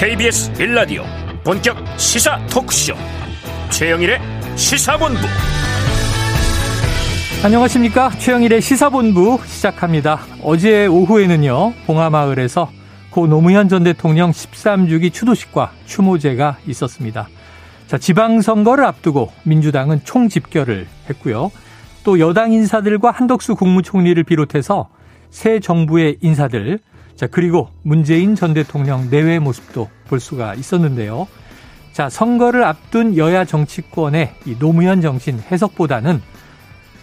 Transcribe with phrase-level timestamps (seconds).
[0.00, 1.02] KBS 빌라디오
[1.42, 2.94] 본격 시사 토크쇼
[3.72, 4.20] 최영일의
[4.54, 5.18] 시사본부.
[7.42, 8.10] 안녕하십니까?
[8.10, 10.20] 최영일의 시사본부 시작합니다.
[10.44, 12.70] 어제 오후에는요 봉하마을에서
[13.10, 17.28] 고 노무현 전 대통령 13주기 추도식과 추모제가 있었습니다.
[17.88, 21.50] 자 지방선거를 앞두고 민주당은 총집결을 했고요.
[22.04, 24.90] 또 여당 인사들과 한덕수 국무총리를 비롯해서
[25.30, 26.78] 새 정부의 인사들
[27.18, 31.26] 자, 그리고 문재인 전 대통령 내외 모습도 볼 수가 있었는데요.
[31.92, 36.22] 자, 선거를 앞둔 여야 정치권의 이 노무현 정신 해석보다는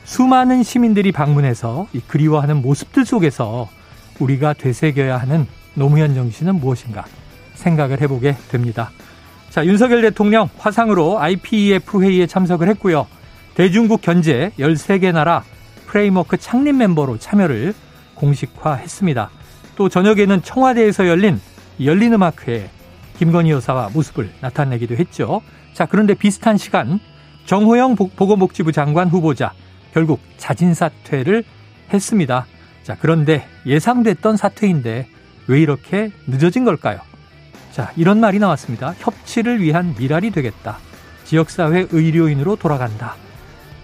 [0.06, 3.68] 수많은 시민들이 방문해서 이 그리워하는 모습들 속에서
[4.20, 7.04] 우리가 되새겨야 하는 노무현 정신은 무엇인가
[7.56, 8.92] 생각을 해보게 됩니다.
[9.50, 13.06] 자, 윤석열 대통령 화상으로 IPEF 회의에 참석을 했고요.
[13.56, 15.44] 대중국 견제 13개 나라
[15.88, 17.74] 프레임워크 창립 멤버로 참여를
[18.14, 19.30] 공식화했습니다.
[19.76, 21.40] 또 저녁에는 청와대에서 열린
[21.84, 22.70] 열린음악회에
[23.18, 25.42] 김건희 여사와 모습을 나타내기도 했죠.
[25.74, 27.00] 자, 그런데 비슷한 시간
[27.46, 29.54] 정호영 보건복지부 장관 후보자
[29.94, 31.44] 결국 자진 사퇴를
[31.94, 32.46] 했습니다.
[32.84, 35.08] 자, 그런데 예상됐던 사퇴인데
[35.48, 37.00] 왜 이렇게 늦어진 걸까요?
[37.72, 38.94] 자, 이런 말이 나왔습니다.
[39.00, 40.78] 협치를 위한 미랄이 되겠다.
[41.26, 43.16] 지역사회 의료인으로 돌아간다.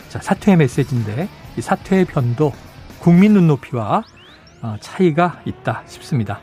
[0.10, 2.54] 자, 사퇴의 메시지인데 이 사퇴의 변도
[3.00, 4.04] 국민 눈높이와 어,
[4.80, 6.40] 차이가 있다 싶습니다.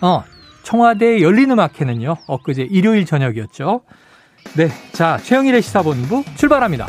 [0.00, 0.22] 어,
[0.62, 3.82] 청와대 열린 음악회는요, 엊그제 일요일 저녁이었죠.
[4.56, 4.68] 네.
[4.92, 6.86] 자, 최영일의 시사본부 출발합니다.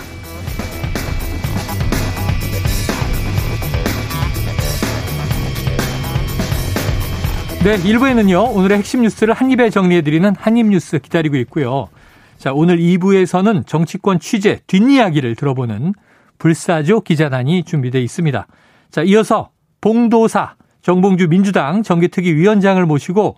[7.63, 11.89] 네, 1부에는요, 오늘의 핵심 뉴스를 한입에 정리해드리는 한입뉴스 기다리고 있고요.
[12.37, 15.93] 자, 오늘 2부에서는 정치권 취재, 뒷이야기를 들어보는
[16.37, 18.47] 불사조 기자단이 준비되어 있습니다.
[18.91, 19.49] 자, 이어서
[19.81, 23.35] 봉도사, 정봉주 민주당 정기특위 위원장을 모시고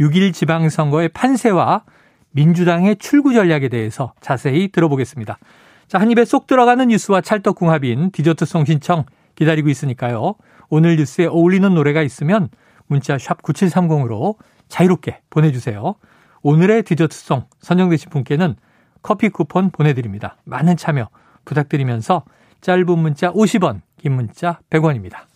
[0.00, 1.84] 6일 지방선거의 판세와
[2.30, 5.38] 민주당의 출구 전략에 대해서 자세히 들어보겠습니다.
[5.86, 9.04] 자, 한 입에 쏙 들어가는 뉴스와 찰떡궁합인 디저트송 신청
[9.36, 10.34] 기다리고 있으니까요.
[10.68, 12.48] 오늘 뉴스에 어울리는 노래가 있으면
[12.86, 14.36] 문자 샵 9730으로
[14.68, 15.94] 자유롭게 보내주세요.
[16.42, 18.56] 오늘의 디저트송 선정되신 분께는
[19.02, 20.36] 커피 쿠폰 보내드립니다.
[20.44, 21.08] 많은 참여
[21.44, 22.24] 부탁드리면서
[22.60, 25.33] 짧은 문자 50원, 긴 문자 100원입니다.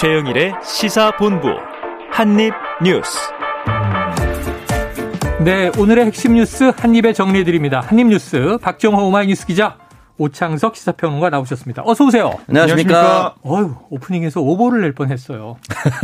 [0.00, 1.48] 최영일의 시사본부
[2.10, 3.18] 한입뉴스.
[5.44, 7.80] 네, 오늘의 핵심 뉴스 한입에 정리해드립니다.
[7.80, 9.76] 한입뉴스 박정호 오마이뉴스 기자
[10.16, 11.82] 오창석 시사평론가 나오셨습니다.
[11.84, 12.32] 어서 오세요.
[12.48, 13.34] 안녕하십니까.
[13.42, 15.58] 어휴, 오프닝에서 오보를 낼 뻔했어요.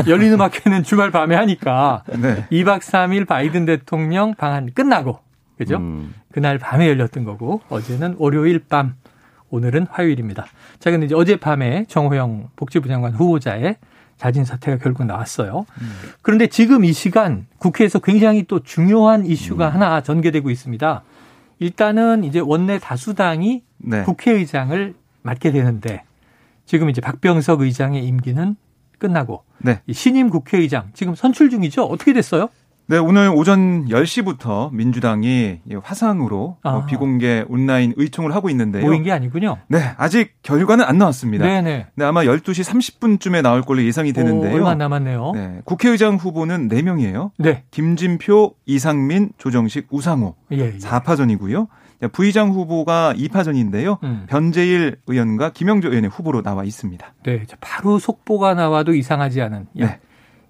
[0.06, 2.44] 열린 음악회는 주말 밤에 하니까 네.
[2.52, 5.20] 2박 3일 바이든 대통령 방한 끝나고
[5.56, 5.78] 그죠?
[5.78, 6.14] 음.
[6.32, 8.96] 그날 밤에 열렸던 거고 어제는 월요일 밤
[9.50, 10.46] 오늘은 화요일입니다.
[10.78, 13.76] 자, 근데 이제 어젯밤에 정호영 복지부 장관 후보자의
[14.16, 15.66] 자진 사퇴가 결국 나왔어요.
[15.80, 15.92] 음.
[16.22, 19.74] 그런데 지금 이 시간 국회에서 굉장히 또 중요한 이슈가 음.
[19.74, 21.02] 하나 전개되고 있습니다.
[21.58, 24.02] 일단은 이제 원내 다수당이 네.
[24.02, 26.02] 국회의장을 맡게 되는데
[26.64, 28.56] 지금 이제 박병석 의장의 임기는
[28.98, 29.80] 끝나고 네.
[29.92, 31.84] 신임 국회의장 지금 선출 중이죠.
[31.84, 32.48] 어떻게 됐어요?
[32.88, 36.86] 네, 오늘 오전 10시부터 민주당이 화상으로 아.
[36.86, 38.84] 비공개 온라인 의총을 하고 있는데요.
[38.86, 39.58] 모인 게 아니군요.
[39.66, 41.44] 네, 아직 결과는 안 나왔습니다.
[41.44, 41.86] 네네.
[41.92, 44.52] 네, 아마 12시 30분쯤에 나올 걸로 예상이 되는데요.
[44.52, 45.32] 오, 얼마 남았네요.
[45.34, 47.32] 네, 국회의장 후보는 4명이에요.
[47.38, 47.64] 네.
[47.72, 50.36] 김진표, 이상민, 조정식, 우상호.
[50.52, 50.78] 예, 예.
[50.78, 51.66] 4파전이고요.
[52.12, 54.02] 부의장 후보가 2파전인데요.
[54.04, 54.26] 음.
[54.28, 57.14] 변재일 의원과 김영조 의원의 후보로 나와 있습니다.
[57.24, 59.98] 네, 바로 속보가 나와도 이상하지 않은 네.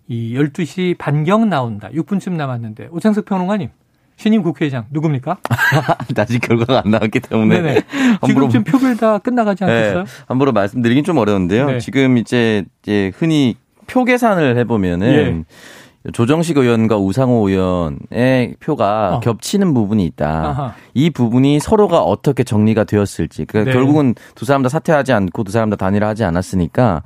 [0.09, 1.89] 이 12시 반경 나온다.
[1.91, 3.71] 6분쯤 남았는데 오창석 평론가님
[4.17, 5.39] 신임 국회의장 누굽니까?
[6.17, 7.83] 아직 결과가 안 나왔기 때문에 네네.
[8.27, 10.05] 지금쯤 표결 다 끝나가지 네, 않겠어요?
[10.05, 11.67] 네, 함부로 말씀드리긴 좀 어려운데요.
[11.67, 11.79] 네.
[11.81, 13.57] 지금 이제, 이제 흔히
[13.87, 15.45] 표 계산을 해보면은
[16.07, 16.13] 예.
[16.13, 19.21] 조정식 의원과 우상호 의원의 표가 어.
[19.21, 20.29] 겹치는 부분이 있다.
[20.29, 20.75] 아하.
[20.95, 23.45] 이 부분이 서로가 어떻게 정리가 되었을지.
[23.45, 23.77] 그러니까 네.
[23.77, 27.03] 결국은 두 사람 다 사퇴하지 않고 두 사람 다 단일화하지 않았으니까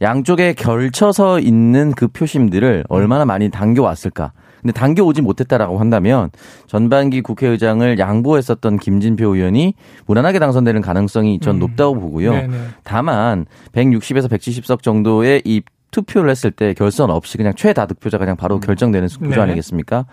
[0.00, 4.32] 양쪽에 결쳐서 있는 그 표심들을 얼마나 많이 당겨왔을까.
[4.60, 6.30] 근데 당겨오지 못했다라고 한다면
[6.66, 9.74] 전반기 국회의장을 양보했었던 김진표 의원이
[10.06, 11.60] 무난하게 당선되는 가능성이 전 음.
[11.60, 12.32] 높다고 보고요.
[12.32, 12.56] 네네.
[12.84, 18.60] 다만 160에서 170석 정도의 이 투표를 했을 때 결선 없이 그냥 최다득표자가 그냥 바로 음.
[18.60, 19.40] 결정되는 구조 네.
[19.40, 20.06] 아니겠습니까?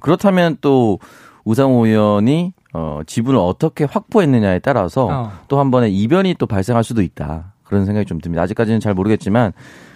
[0.00, 0.98] 그렇다면 또
[1.44, 5.32] 우상호 의원이 어, 지분을 어떻게 확보했느냐에 따라서 어.
[5.48, 7.51] 또한 번의 이변이 또 발생할 수도 있다.
[7.72, 8.42] 그런 생각이 좀 듭니다.
[8.42, 9.52] 아직까지는 잘 모르겠지만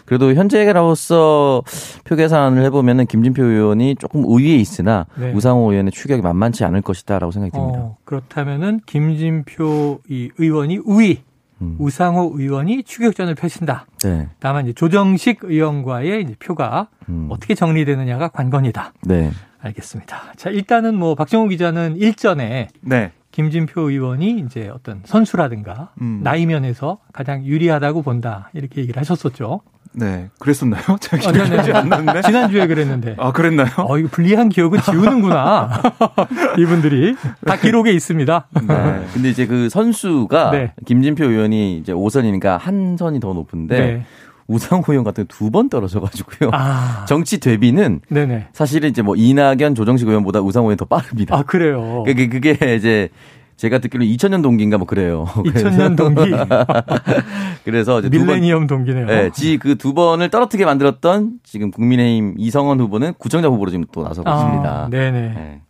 [0.07, 1.63] 그래도 현재로서
[2.05, 5.33] 표 계산을 해보면은 김진표 의원이 조금 우위에 있으나 네.
[5.35, 7.79] 우상호 의원의 추격이 만만치 않을 것이다라고 생각이 듭니다.
[7.79, 11.19] 어, 그렇다면은 김진표 이 의원이 우위.
[11.63, 11.77] 음.
[11.79, 13.87] 우상호 의원이 추격전을 펼친다.
[14.05, 14.29] 네.
[14.41, 17.29] 다만 이제 조정식 의원과의 이제 표가 음.
[17.31, 18.93] 어떻게 정리되느냐가 관건이다.
[19.05, 19.31] 네.
[19.61, 20.35] 알겠습니다.
[20.37, 23.11] 자, 일단은 뭐 박정우 기자는 일전에 네.
[23.37, 26.21] 김진표 의원이 이제 어떤 선수라든가 음.
[26.23, 29.61] 나이 면에서 가장 유리하다고 본다 이렇게 얘기를 하셨었죠.
[29.93, 30.83] 네, 그랬었나요?
[30.99, 33.17] 제가 기억이 아, 않는데 지난주에 그랬는데.
[33.19, 33.69] 아, 그랬나요?
[33.77, 35.71] 어, 이거 불리한 기억은 지우는구나.
[36.59, 38.47] 이분들이 다 기록에 있습니다.
[38.67, 39.07] 네.
[39.13, 40.73] 근데 이제 그 선수가 네.
[40.87, 44.07] 김진표 의원이 이제 5선이니까 한 선이 더 높은데 네.
[44.49, 46.51] 우상호 의원 같은 두 번 떨어져가지고요.
[46.53, 47.05] 아.
[47.09, 48.49] 정치 대비는 네네.
[48.53, 51.37] 사실은 이제 뭐 이낙연, 조정식 의원보다 우상호 의원 더 빠릅니다.
[51.37, 52.03] 아 그래요.
[52.07, 53.09] 그게 그게 이제
[53.57, 55.25] 제가 듣기로는 2000년 동기인가 뭐 그래요.
[55.47, 56.31] 2000년 동기.
[57.65, 59.07] 그래서 이제 밀레니엄 번, 동기네요.
[59.07, 64.29] 네, 지그 두 번을 떨어뜨게 만들었던 지금 국민의힘 이성원 후보는 구청장 후보로 지금 또 나서고
[64.29, 64.89] 아, 있습니다.
[64.91, 65.21] 네네.
[65.21, 65.61] 네.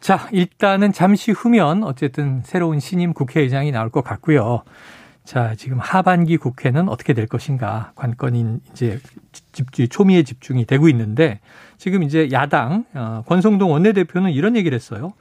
[0.00, 4.62] 자, 일단은 잠시 후면 어쨌든 새로운 신임 국회의장이 나올 것 같고요.
[5.24, 8.98] 자, 지금 하반기 국회는 어떻게 될 것인가 관건인 이제
[9.52, 11.40] 집중 초미에 집중이 되고 있는데
[11.78, 15.12] 지금 이제 야당 어, 권성동 원내대표는 이런 얘기를 했어요.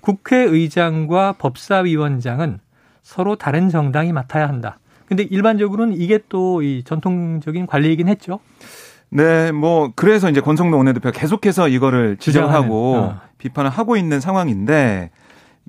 [0.00, 2.60] 국회의장과 법사위원장은
[3.02, 4.78] 서로 다른 정당이 맡아야 한다.
[5.06, 8.40] 근데 일반적으로는 이게 또 이 전통적인 관리이긴 했죠.
[9.08, 13.20] 네, 뭐 그래서 이제 권성동 원내대표가 계속해서 이거를 지적하고 어.
[13.38, 15.10] 비판을 하고 있는 상황인데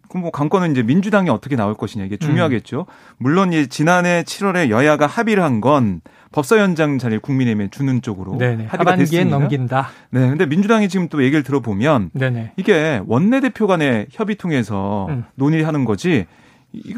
[0.10, 2.82] 그럼 뭐 관건은 이제 민주당이 어떻게 나올 것이냐 이게 중요하겠죠.
[2.88, 2.94] 음.
[3.18, 6.02] 물론 이 지난해 7월에 여야가 합의를 한 건
[6.32, 8.66] 법사위원장 자리를 국민의힘에 주는 쪽으로 네네.
[8.66, 9.40] 합의가 됐습니다.
[9.40, 9.90] 넘긴다.
[10.12, 12.52] 네, 근데 민주당이 지금 또 얘기를 들어보면 네네.
[12.58, 15.26] 이게 원내대표 간의 협의 통해서 음.
[15.36, 16.26] 논의하는 거지.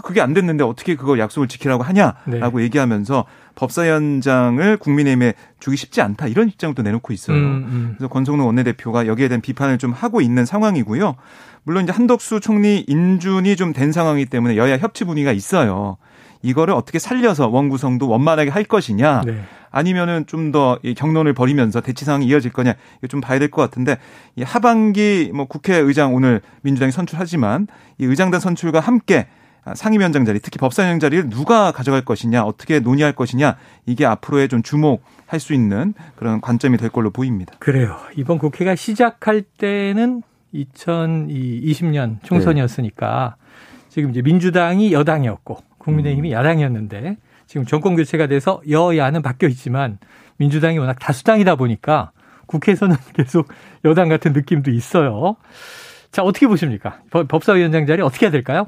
[0.03, 2.63] 그게 안 됐는데 어떻게 그거 약속을 지키라고 하냐라고 네.
[2.63, 7.38] 얘기하면서 법사위원장을 국민의힘에 주기 쉽지 않다 이런 입장도 내놓고 있어요.
[7.38, 7.94] 음, 음.
[7.97, 11.15] 그래서 권성동 원내대표가 여기에 대한 비판을 좀 하고 있는 상황이고요.
[11.63, 15.97] 물론 이제 한덕수 총리 인준이 좀 된 상황이기 때문에 여야 협치 분위기가 있어요.
[16.41, 19.41] 이거를 어떻게 살려서 원구성도 원만하게 할 것이냐 네.
[19.71, 23.97] 아니면은 좀 더 경론을 벌이면서 대치 상황이 이어질 거냐 이거 좀 봐야 될 것 같은데
[24.35, 27.67] 이 하반기 뭐 국회의장 오늘 민주당이 선출하지만
[28.00, 29.27] 이 의장단 선출과 함께
[29.75, 35.39] 상임위원장 자리 특히 법사위원장 자리를 누가 가져갈 것이냐 어떻게 논의할 것이냐 이게 앞으로의 좀 주목할
[35.39, 37.53] 수 있는 그런 관점이 될 걸로 보입니다.
[37.59, 37.97] 그래요.
[38.15, 40.23] 이번 국회가 시작할 때는
[40.54, 43.86] 2020년 총선이었으니까 네.
[43.90, 46.34] 지금 이제 민주당이 여당이었고 국민의힘이 음.
[46.34, 47.18] 야당이었는데
[47.48, 49.98] 지금 정권 교체가 돼서 여야는 바뀌어 있지만
[50.38, 52.12] 민주당이 워낙 다수당이다 보니까
[52.46, 53.48] 국회에서는 계속
[53.86, 55.36] 여당 같은 느낌도 있어요.
[56.12, 57.01] 자, 어떻게 보십니까?
[57.28, 58.68] 법사위원장 자리 어떻게 해야 될까요?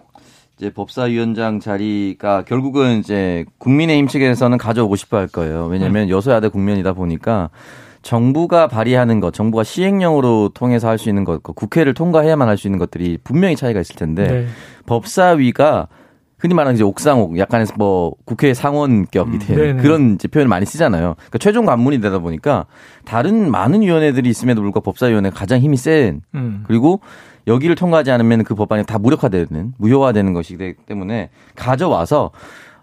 [0.57, 5.65] 이제 법사위원장 자리가 결국은 이제 국민의힘 측에서는 가져오고 싶어 할 거예요.
[5.65, 6.09] 왜냐하면 음.
[6.09, 7.49] 여소야대 국면이다 보니까
[8.01, 12.79] 정부가 발의하는 것, 정부가 시행령으로 통해서 할 수 있는 것, 국회를 통과해야만 할 수 있는
[12.79, 14.47] 것들이 분명히 차이가 있을 텐데 네.
[14.85, 15.87] 법사위가
[16.37, 21.13] 흔히 말하는 이제 옥상옥, 약간의 뭐 국회 상원격이 된 음, 그런 이제 표현을 많이 쓰잖아요.
[21.15, 22.65] 그러니까 최종 관문이 되다 보니까
[23.05, 26.63] 다른 많은 위원회들이 있음에도 불구하고 법사위원회가 가장 힘이 센 음.
[26.65, 26.99] 그리고
[27.45, 32.31] 여기를 통과하지 않으면 그 법안이 다 무력화되는 무효화되는 것이기 때문에 가져와서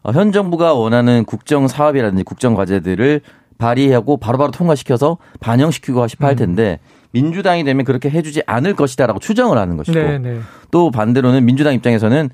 [0.03, 3.21] 어, 현 정부가 원하는 국정 사업이라든지 국정 과제들을
[3.59, 6.37] 발의하고 바로바로 통과시켜서 반영시키고 싶어 할 음.
[6.37, 6.79] 텐데
[7.13, 10.19] 민주당이 되면 그렇게 해주지 않을 것이다라고 추정을 하는 것이고 네네.
[10.19, 10.41] 네.
[10.71, 12.31] 또 반대로는 민주당 입장에서는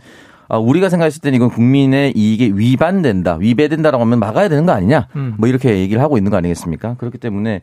[0.49, 5.35] 아, 우리가 생각했을 때는 이건 국민의 이익에 위반된다, 위배된다라고 하면 막아야 되는 거 아니냐, 음.
[5.39, 6.97] 뭐 이렇게 얘기를 하고 있는 거 아니겠습니까?
[6.99, 7.63] 그렇기 때문에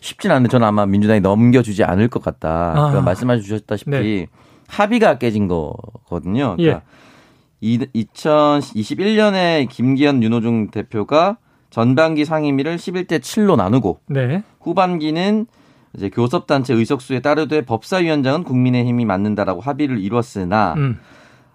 [0.00, 2.70] 쉽진 않은데 저는 아마 민주당이 넘겨주지 않을 것 같다.
[2.70, 2.74] 아.
[2.74, 4.26] 그러니까 말씀해 주셨다시피 네.
[4.68, 6.56] 합의가 깨진 거거든요.
[6.56, 6.82] 그러니까
[7.62, 7.78] 예.
[7.78, 11.38] 2021년에 김기현 윤호중 대표가
[11.70, 14.42] 전반기 상임위를 11대 7로 나누고 네.
[14.60, 15.46] 후반기는
[15.94, 20.98] 이제 교섭단체 의석수에 따르되 법사위원장은 국민의힘이 맡는다라고 합의를 이뤘으나 음.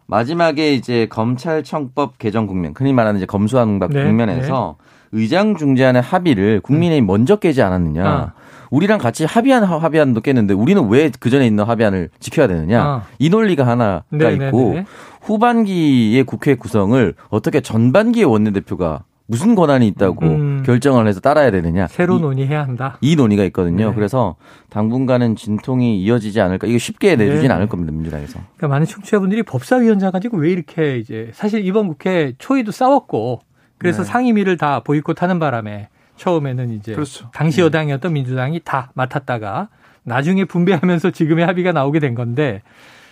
[0.07, 4.03] 마지막에 이제 검찰청법 개정 국면, 흔히 말하는 이제 검수완박 네.
[4.03, 4.86] 국면에서 네.
[5.13, 7.07] 의장 중재안의 합의를 국민의힘이 음.
[7.07, 8.05] 먼저 깨지 않았느냐.
[8.05, 8.34] 아.
[8.72, 12.84] 우리랑 같이 합의한 합의안도 깼는데 우리는 왜 그 전에 있는 합의안을 지켜야 되느냐.
[12.84, 13.03] 아.
[13.19, 14.38] 이 논리가 하나가 네네네.
[14.38, 14.86] 네, 있고 네.
[15.22, 20.63] 후반기의 국회 구성을 어떻게 전반기의 원내대표가 무슨 권한이 있다고 음.
[20.65, 21.88] 결정을 해서 따라야 되느냐.
[21.88, 22.98] 새로 논의해야 한다.
[23.01, 23.89] 이 논의가 있거든요.
[23.89, 23.96] 네.
[23.96, 24.36] 그래서
[24.70, 26.67] 당분간은 진통이 이어지지 않을까.
[26.67, 27.53] 이거 쉽게 내주진 네.
[27.55, 27.91] 않을 겁니다.
[27.91, 28.39] 민주당에서.
[28.58, 33.41] 그러니까 많은 청취자분들이 법사위원장 가지고 왜 이렇게 이제 사실 이번 국회 초에도 싸웠고
[33.77, 34.10] 그래서 네.
[34.10, 37.29] 상임위를 다 보이콧하는 바람에 처음에는 이제 그렇죠.
[37.34, 37.63] 당시 네.
[37.63, 39.70] 여당이었던 민주당이 다 맡았다가
[40.03, 42.62] 나중에 분배하면서 지금의 합의가 나오게 된 건데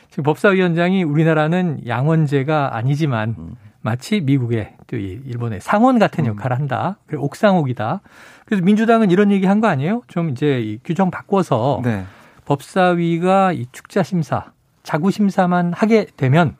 [0.09, 3.55] 지금 법사위원장이 우리나라는 양원제가 아니지만 음.
[3.83, 6.29] 마치 미국의 또 일본의 상원 같은 음.
[6.31, 6.97] 역할을 한다.
[7.05, 8.01] 그래 옥상옥이다.
[8.45, 10.01] 그래서 민주당은 이런 얘기 한 거 아니에요?
[10.07, 12.05] 좀 이제 이 규정 바꿔서 네.
[12.45, 14.51] 법사위가 이 축자 심사,
[14.83, 16.55] 자구 심사만 하게 되면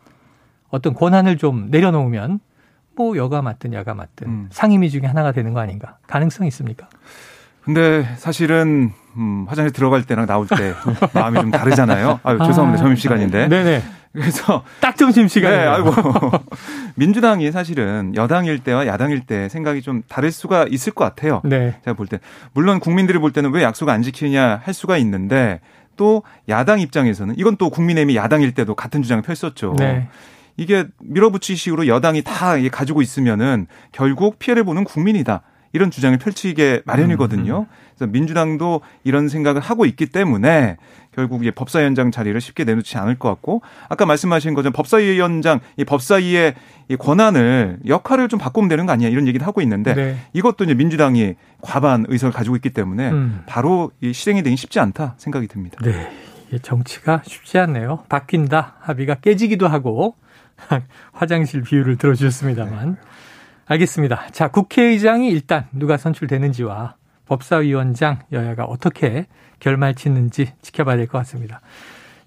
[0.70, 2.39] 어떤 권한을 좀 내려놓으면
[2.96, 4.48] 뭐 여가 맞든 야가 맞든 음.
[4.51, 5.98] 상임위 중에 하나가 되는 거 아닌가?
[6.08, 6.88] 가능성이 있습니까?
[7.63, 10.74] 근데 사실은 음, 화장실 들어갈 때랑 나올 때
[11.13, 12.20] 마음이 좀 다르잖아요.
[12.24, 12.82] 아유, 죄송합니다.
[12.82, 13.48] 아, 점심 시간인데.
[13.48, 13.84] 네네.
[14.12, 15.58] 그래서 딱 점심 시간에.
[15.58, 15.91] 네, 아이고.
[16.96, 21.41] 민주당이 사실은 여당일 때와 야당일 때 생각이 좀 다를 수가 있을 것 같아요.
[21.43, 21.75] 네.
[21.84, 22.20] 제가 볼 때.
[22.53, 25.62] 물론 국민들이 볼 때는 왜 약속 안 지키냐 할 수가 있는데
[25.96, 29.75] 또 야당 입장에서는 이건 또 국민의힘이 야당일 때도 같은 주장을 펼쳤죠.
[29.79, 30.08] 네.
[30.58, 35.41] 이게 밀어붙이식으로 여당이 다 가지고 있으면은 결국 피해를 보는 국민이다.
[35.74, 37.58] 이런 주장을 펼치게 마련이거든요.
[37.58, 37.94] 음, 음.
[37.96, 40.77] 그래서 민주당도 이런 생각을 하고 있기 때문에
[41.13, 46.56] 결국 이제 법사위원장 자리를 쉽게 내놓지 않을 것 같고 아까 말씀하신 것처럼 법사위원장 이 법사위의
[46.89, 50.18] 이 권한을 역할을 좀 바꾸면 되는 거 아니야 이런 얘기를 하고 있는데 네.
[50.34, 53.44] 이것도 이제 민주당이 과반 의석을 가지고 있기 때문에 음.
[53.46, 55.77] 바로 이 실행이 되기 쉽지 않다 생각이 듭니다.
[55.84, 56.10] 네.
[56.62, 58.03] 정치가 쉽지 않네요.
[58.10, 58.75] 바뀐다.
[58.82, 60.15] 합의가 깨지기도 하고
[61.12, 62.92] 화장실 비유를 들어주셨습니다만.
[62.92, 62.98] 네.
[63.65, 64.27] 알겠습니다.
[64.32, 69.27] 자, 국회의장이 일단 누가 선출되는지와 법사위원장 여야가 어떻게
[69.60, 71.62] 결말 짓는지 지켜봐야 될 것 같습니다.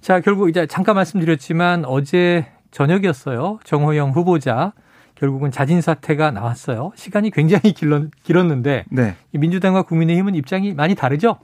[0.00, 3.58] 자, 결국 이제 잠깐 말씀드렸지만 어제 저녁이었어요.
[3.64, 4.72] 정호영 후보자
[5.14, 6.92] 결국은 자진 사퇴가 나왔어요.
[6.94, 9.16] 시간이 굉장히 길었 는데 네.
[9.32, 11.38] 민주당과 국민의힘은 입장이 많이 다르죠?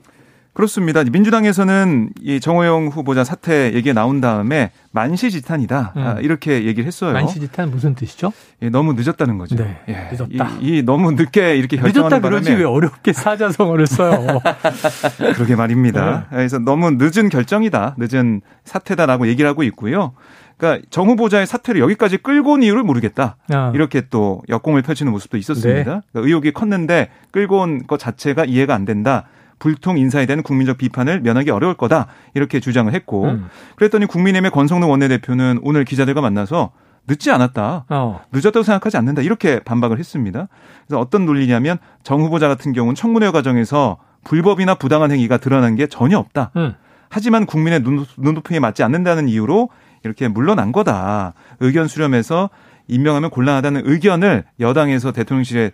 [0.53, 1.03] 그렇습니다.
[1.03, 6.17] 민주당에서는 이 정호영 후보자 사퇴 얘기가 나온 다음에 만시지탄이다 음.
[6.21, 7.13] 이렇게 얘기를 했어요.
[7.13, 8.31] 만시지탄 무슨 뜻이죠?
[8.61, 9.55] 예, 너무 늦었다는 거죠.
[9.55, 10.51] 네, 예, 늦었다.
[10.61, 14.39] 이, 이, 너무 늦게 이렇게 결정하는 늦었다 그러지 왜 어렵게 사자성어를 써요?
[15.35, 16.27] 그러게 말입니다.
[16.29, 16.37] 네.
[16.37, 20.13] 그래서 너무 늦은 결정이다, 늦은 사퇴다라고 얘기를 하고 있고요.
[20.57, 23.37] 그러니까 정 후보자의 사퇴를 여기까지 끌고 온 이유를 모르겠다.
[23.49, 23.71] 아.
[23.73, 25.73] 이렇게 또 역공을 펼치는 모습도 있었습니다.
[25.73, 25.83] 네.
[25.83, 29.25] 그러니까 의혹이 컸는데 끌고 온 것 자체가 이해가 안 된다.
[29.59, 33.47] 불통 인사에 대한 국민적 비판을 면하기 어려울 거다 이렇게 주장을 했고 음.
[33.75, 36.71] 그랬더니 국민의힘의 권성동 원내대표는 오늘 기자들과 만나서
[37.07, 37.85] 늦지 않았다.
[37.89, 38.21] 어.
[38.31, 39.21] 늦었다고 생각하지 않는다.
[39.21, 40.47] 이렇게 반박을 했습니다.
[40.87, 46.17] 그래서 어떤 논리냐면 정 후보자 같은 경우는 청문회 과정에서 불법이나 부당한 행위가 드러난 게 전혀
[46.17, 46.51] 없다.
[46.55, 46.75] 음.
[47.09, 47.83] 하지만 국민의
[48.17, 49.69] 눈높이에 맞지 않는다는 이유로
[50.03, 51.33] 이렇게 물러난 거다.
[51.59, 52.49] 의견 수렴해서
[52.87, 55.71] 임명하면 곤란하다는 의견을 여당에서 대통령실에 어,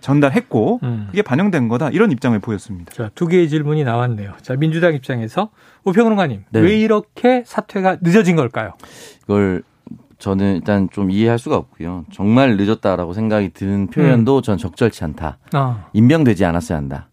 [0.00, 1.06] 전달했고 음.
[1.10, 2.92] 그게 반영된 거다 이런 입장을 보였습니다.
[2.92, 4.32] 자, 두 개의 질문이 나왔네요.
[4.42, 5.50] 자, 민주당 입장에서
[5.84, 6.60] 오평론가님 네.
[6.60, 8.74] 왜 이렇게 사퇴가 늦어진 걸까요?
[9.24, 9.62] 이걸
[10.18, 12.04] 저는 일단 좀 이해할 수가 없고요.
[12.12, 14.42] 정말 늦었다라고 생각이 드는 표현도 음.
[14.42, 15.38] 전 적절치 않다.
[15.52, 15.86] 아.
[15.94, 17.08] 임명되지 않았어야 한다.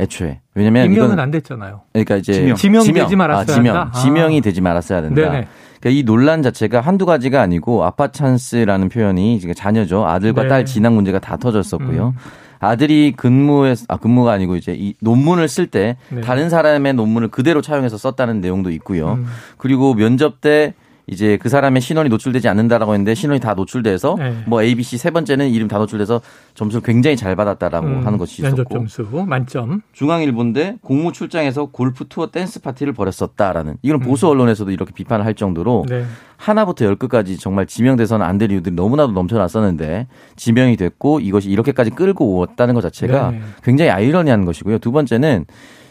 [0.00, 0.40] 애초에.
[0.54, 1.82] 왜냐면 임명은 안 됐잖아요.
[1.92, 3.98] 그러니까 이제 지명, 지명 되지 말았어야 아, 지명, 한다.
[4.00, 5.20] 지명이 되지 말았어야 된다.
[5.20, 5.48] 네네.
[5.82, 10.06] 그러니까 이 논란 자체가 한두 가지가 아니고 아빠 찬스라는 표현이 자녀죠.
[10.06, 10.48] 아들과 네.
[10.48, 12.14] 딸 진학 문제가 다 터졌었고요.
[12.16, 12.18] 음.
[12.60, 16.20] 아들이 근무에 아 근무가 아니고 이제 이 논문을 쓸때 네.
[16.20, 19.14] 다른 사람의 논문을 그대로 차용해서 썼다는 내용도 있고요.
[19.14, 19.26] 음.
[19.58, 20.74] 그리고 면접 때
[21.06, 24.36] 이제 그 사람의 신원이 노출되지 않는다라고 했는데 신원이 다 노출돼서 네.
[24.46, 26.20] 뭐 A, B, C 세 번째는 이름 다 노출돼서
[26.54, 29.82] 점수를 굉장히 잘 받았다라고 음, 하는 것이 있었고 점수 만점.
[29.92, 34.06] 중앙일보인데 공무 출장에서 골프 투어 댄스 파티를 벌였었다라는 이건 음.
[34.06, 36.04] 보수 언론에서도 이렇게 비판을 할 정도로 네.
[36.36, 42.38] 하나부터 열 끝까지 정말 지명돼서는 안 될 이유들이 너무나도 넘쳐났었는데 지명이 됐고 이것이 이렇게까지 끌고
[42.38, 43.40] 왔다는 것 자체가 네.
[43.62, 44.78] 굉장히 아이러니한 것이고요.
[44.78, 45.44] 두 번째는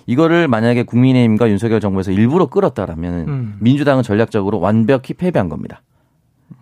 [0.06, 3.56] 이거를 만약에 국민의힘과 윤석열 정부에서 일부러 끌었다라면 음.
[3.60, 5.82] 민주당은 전략적으로 완벽히 패배한 겁니다.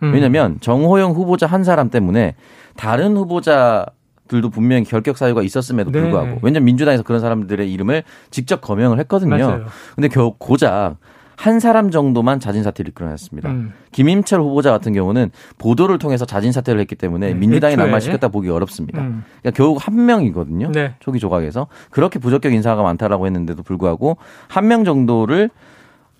[0.03, 0.13] 음.
[0.13, 2.35] 왜냐하면 정호영 후보자 한 사람 때문에
[2.75, 3.85] 다른 후보자
[4.27, 6.01] 들도 분명히 결격 사유가 있었음에도 네.
[6.01, 6.39] 불구하고 네.
[6.41, 9.37] 왜냐면 민주당에서 그런 사람들의 이름을 직접 거명을 했거든요.
[9.37, 9.65] 맞아요.
[9.95, 10.97] 근데 겨 고작
[11.39, 13.49] 한 사람 정도만 자진 사퇴를 이끌어냈습니다.
[13.49, 13.71] 음.
[13.93, 17.39] 김임철 후보자 같은 경우는 보도를 통해서 자진 사퇴를 했기 때문에 음.
[17.39, 18.99] 민주당이 낙마시켰다 보기 어렵습니다.
[19.01, 19.23] 음.
[19.41, 20.69] 그러니까 결국 한 명이거든요.
[20.73, 20.95] 네.
[20.99, 24.17] 초기 조각에서 그렇게 부적격 인사가 많다라고 했는데도 불구하고
[24.49, 25.49] 한 명 정도를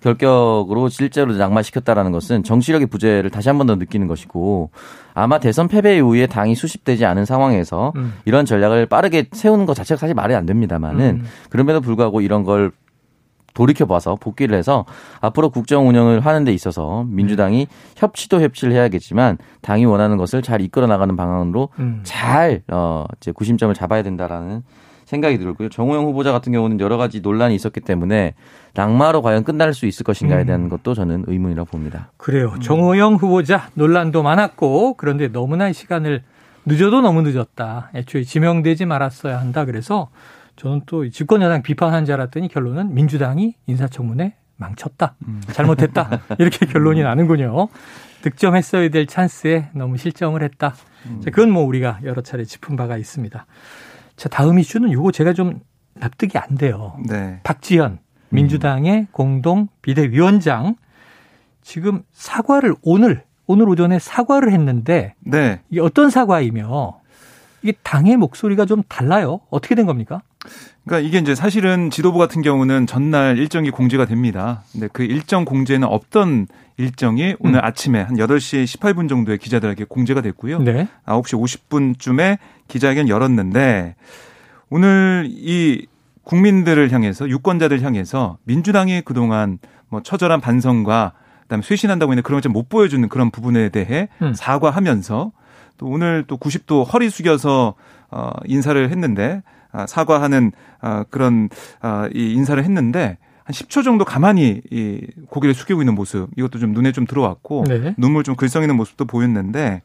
[0.00, 4.70] 결격으로 실제로 낙마시켰다라는 것은 정치력의 부재를 다시 한 번 더 느끼는 것이고
[5.12, 8.14] 아마 대선 패배 이후에 당이 수습되지 않은 상황에서 음.
[8.24, 11.24] 이런 전략을 빠르게 세우는 것 자체가 사실 말이 안 됩니다만은 음.
[11.50, 12.72] 그럼에도 불구하고 이런 걸
[13.54, 14.84] 돌이켜 봐서 복귀를 해서
[15.20, 17.66] 앞으로 국정 운영을 하는 데 있어서 민주당이
[17.96, 22.00] 협치도 협치를 해야겠지만 당이 원하는 것을 잘 이끌어 나가는 방향으로 음.
[22.02, 24.62] 잘 어, 이제 구심점을 잡아야 된다라는
[25.10, 25.68] 생각이 들고요.
[25.70, 28.34] 정호영 후보자 같은 경우는 여러 가지 논란이 있었기 때문에
[28.74, 30.68] 낙마로 과연 끝날 수 있을 것인가에 대한 음.
[30.68, 32.12] 것도 저는 의문이라고 봅니다.
[32.16, 32.54] 그래요.
[32.62, 36.22] 정호영 후보자 논란도 많았고 그런데 너무나 시간을
[36.64, 37.90] 늦어도 너무 늦었다.
[37.94, 39.64] 애초에 지명되지 말았어야 한다.
[39.64, 40.08] 그래서
[40.60, 45.14] 저는 또 집권 여당 비판한 줄 알았더니 결론은 민주당이 인사청문회 망쳤다.
[45.26, 45.40] 음.
[45.52, 46.20] 잘못했다.
[46.38, 47.68] 이렇게 결론이 나는군요.
[48.20, 50.74] 득점했어야 될 찬스에 너무 실점을 했다.
[51.06, 51.22] 음.
[51.22, 53.46] 자, 그건 뭐 우리가 여러 차례 짚은 바가 있습니다.
[54.16, 55.60] 자, 다음 이슈는 요거 제가 좀
[55.94, 56.94] 납득이 안 돼요.
[57.08, 57.40] 네.
[57.42, 57.98] 박지현
[58.28, 59.06] 민주당의 음.
[59.12, 60.76] 공동 비대위원장
[61.62, 65.62] 지금 사과를 오늘 오늘 오전에 사과를 했는데 네.
[65.70, 67.00] 이게 어떤 사과이며
[67.62, 69.40] 이게 당의 목소리가 좀 달라요.
[69.48, 70.20] 어떻게 된 겁니까?
[70.84, 74.62] 그러니까 이게 이제 사실은 지도부 같은 경우는 전날 일정이 공지가 됩니다.
[74.72, 76.46] 근데 그 일정 공지에는 없던
[76.78, 77.64] 일정이 오늘 음.
[77.64, 80.60] 아침에 한 8시 18분 정도에 기자들에게 공지가 됐고요.
[80.60, 80.88] 네.
[81.06, 83.94] 9시 50분쯤에 기자회견 열었는데
[84.70, 85.86] 오늘 이
[86.24, 92.52] 국민들을 향해서 유권자들 향해서 민주당이 그동안 뭐 처절한 반성과 그다음에 쇄신한다고 했는데 그런 걸 좀
[92.52, 94.32] 못 보여주는 그런 부분에 대해 음.
[94.34, 95.32] 사과하면서
[95.78, 97.74] 또 오늘 또 90도 허리 숙여서
[98.10, 101.48] 어 인사를 했는데 아, 사과하는 아, 그런
[101.80, 106.72] 아, 이 인사를 했는데 한 10초 정도 가만히 이 고개를 숙이고 있는 모습 이것도 좀
[106.72, 107.94] 눈에 좀 들어왔고 네.
[107.96, 109.82] 눈물 좀 글썽이는 모습도 보였는데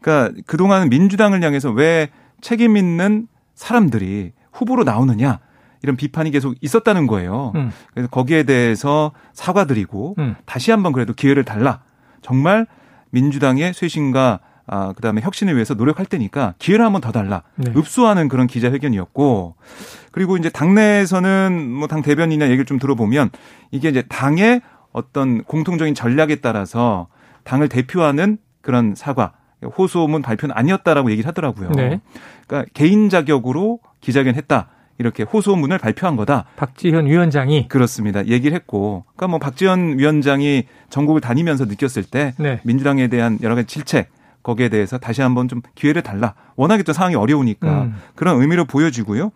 [0.00, 2.08] 그러니까 그동안 민주당을 향해서 왜
[2.40, 5.40] 책임 있는 사람들이 후보로 나오느냐
[5.82, 7.52] 이런 비판이 계속 있었다는 거예요.
[7.54, 7.70] 음.
[7.92, 10.34] 그래서 거기에 대해서 사과드리고 음.
[10.44, 11.82] 다시 한번 그래도 기회를 달라.
[12.20, 12.66] 정말
[13.10, 17.42] 민주당의 쇄신과 아, 그 다음에 혁신을 위해서 노력할 테니까 기회를 한번 더 달라.
[17.56, 17.72] 네.
[17.74, 19.56] 읍수하는 그런 기자회견이었고,
[20.12, 23.30] 그리고 이제 당내에서는 뭐 당 대변인이나 얘기를 좀 들어보면
[23.70, 24.60] 이게 이제 당의
[24.92, 27.08] 어떤 공통적인 전략에 따라서
[27.44, 29.32] 당을 대표하는 그런 사과,
[29.78, 31.70] 호소문 발표는 아니었다라고 얘기를 하더라고요.
[31.70, 32.00] 네.
[32.46, 34.68] 그러니까 개인 자격으로 기자회견 했다.
[34.98, 36.44] 이렇게 호소문을 발표한 거다.
[36.56, 38.26] 박지현 위원장이 그렇습니다.
[38.26, 42.60] 얘기를 했고, 그러니까 뭐 박지현 위원장이 전국을 다니면서 느꼈을 때 네.
[42.64, 44.10] 민주당에 대한 여러 가지 질책
[44.48, 46.32] 거기에 대해서 다시 한번 좀 기회를 달라.
[46.56, 47.96] 워낙에 또 상황이 어려우니까 음.
[48.14, 49.30] 그런 의미로 보여지고요.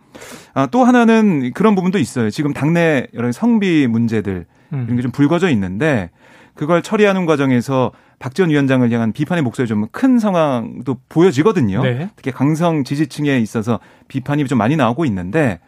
[0.55, 2.31] 아, 또 하나는 그런 부분도 있어요.
[2.31, 4.83] 지금 당내 여러 성비 문제들 음.
[4.87, 6.09] 이런 게 좀 불거져 있는데
[6.55, 11.83] 그걸 처리하는 과정에서 박지원 위원장을 향한 비판의 목소리 좀 큰 상황도 보여지거든요.
[11.83, 12.09] 네.
[12.15, 15.59] 특히 강성 지지층에 있어서 비판이 좀 많이 나오고 있는데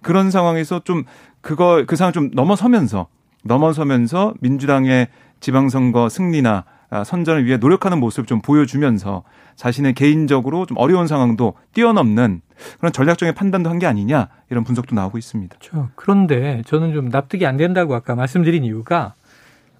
[0.00, 1.02] 그런 상황에서 좀
[1.40, 3.08] 그거 그 상황 좀 넘어서면서
[3.42, 5.08] 넘어서면서 민주당의
[5.40, 6.64] 지방선거 승리나 아,
[7.04, 9.22] 선전을 위해 노력하는 모습을 좀 보여주면서
[9.56, 12.42] 자신의 개인적으로 좀 어려운 상황도 뛰어넘는
[12.78, 15.56] 그런 전략적인 판단도 한 게 아니냐 이런 분석도 나오고 있습니다.
[15.58, 15.88] 그렇죠.
[15.96, 19.14] 그런데 저는 좀 납득이 안 된다고 아까 말씀드린 이유가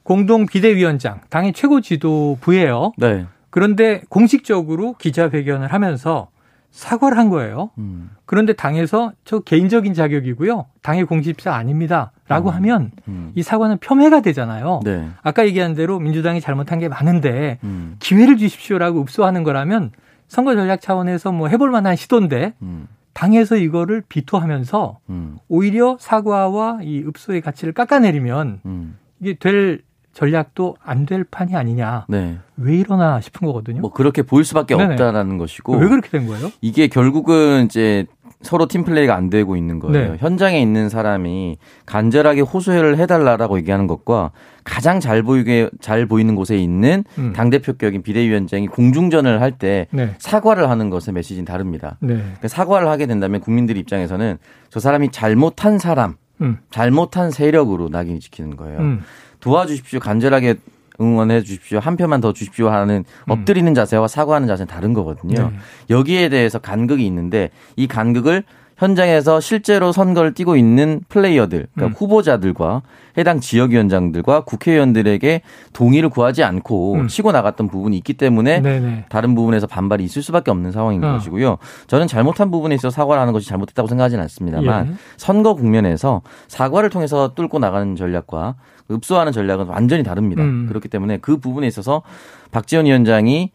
[0.02, 2.92] 공동 비대위원장 당의 최고 지도부예요.
[2.96, 3.26] 네.
[3.50, 6.28] 그런데 공식적으로 기자회견을 하면서
[6.72, 7.70] 사과를 한 거예요.
[7.78, 8.10] 음.
[8.24, 10.66] 그런데 당에서 저 개인적인 자격이고요.
[10.80, 12.12] 당의 공식사 아닙니다.
[12.26, 12.54] 라고 음.
[12.56, 13.30] 하면 음.
[13.34, 14.80] 이 사과는 폄훼가 되잖아요.
[14.82, 15.06] 네.
[15.22, 17.96] 아까 얘기한 대로 민주당이 잘못한 게 많은데 음.
[18.00, 19.92] 기회를 주십시오라고 읍소하는 거라면
[20.28, 22.88] 선거 전략 차원에서 뭐 해볼 만한 시도인데 음.
[23.12, 25.38] 당에서 이거를 비토하면서 음.
[25.48, 29.82] 오히려 사과와 이 읍소의 가치를 깎아내리면 이게 될
[30.12, 32.06] 전략도 안 될 판이 아니냐.
[32.08, 32.38] 네.
[32.56, 33.80] 왜 이러나 싶은 거거든요.
[33.80, 34.92] 뭐 그렇게 보일 수밖에 네네.
[34.92, 35.76] 없다라는 것이고.
[35.76, 36.50] 왜 그렇게 된 거예요?
[36.60, 38.06] 이게 결국은 이제
[38.40, 40.12] 서로 팀 플레이가 안 되고 있는 거예요.
[40.12, 40.16] 네.
[40.18, 44.32] 현장에 있는 사람이 간절하게 호소를 해달라라고 얘기하는 것과
[44.64, 47.32] 가장 잘 보이게 잘 보이는 곳에 있는 음.
[47.34, 50.14] 당 대표격인 비대위원장이 공중전을 할때 네.
[50.18, 51.96] 사과를 하는 것의 메시지는 다릅니다.
[52.00, 52.14] 네.
[52.16, 54.38] 그러니까 사과를 하게 된다면 국민들 입장에서는
[54.70, 56.58] 저 사람이 잘못한 사람, 음.
[56.70, 58.78] 잘못한 세력으로 낙인이 찍히는 거예요.
[58.80, 59.00] 음.
[59.42, 60.00] 도와주십시오.
[60.00, 60.56] 간절하게
[61.00, 61.78] 응원해 주십시오.
[61.78, 63.30] 한 표만 더 주십시오 하는 음.
[63.30, 65.50] 엎드리는 자세와 사과하는 자세는 다른 거거든요.
[65.50, 65.56] 네.
[65.90, 68.44] 여기에 대해서 간극이 있는데 이 간극을
[68.82, 71.96] 현장에서 실제로 선거를 뛰고 있는 플레이어들, 그러니까 음.
[71.96, 72.82] 후보자들과
[73.16, 75.42] 해당 지역위원장들과 국회의원들에게
[75.72, 77.06] 동의를 구하지 않고 음.
[77.06, 79.04] 치고 나갔던 부분이 있기 때문에 네네.
[79.08, 81.12] 다른 부분에서 반발이 있을 수밖에 없는 상황인 어.
[81.12, 81.58] 것이고요.
[81.86, 84.92] 저는 잘못한 부분에 있어서 사과를 하는 것이 잘못됐다고 생각하지는 않습니다만 예.
[85.16, 88.56] 선거 국면에서 사과를 통해서 뚫고 나가는 전략과
[88.90, 90.42] 읍소하는 전략은 완전히 다릅니다.
[90.42, 90.66] 음.
[90.68, 92.02] 그렇기 때문에 그 부분에 있어서
[92.50, 93.52] 박지원 위원장이